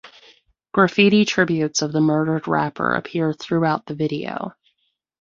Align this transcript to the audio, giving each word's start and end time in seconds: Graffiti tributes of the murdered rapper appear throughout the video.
Graffiti 0.73 1.25
tributes 1.25 1.83
of 1.83 1.91
the 1.91 2.01
murdered 2.01 2.47
rapper 2.47 2.95
appear 2.95 3.33
throughout 3.33 3.85
the 3.85 3.93
video. 3.93 4.55